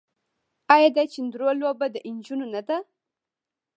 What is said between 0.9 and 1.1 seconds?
د